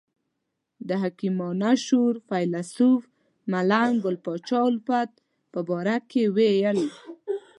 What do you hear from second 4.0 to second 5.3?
ګل پاچا الفت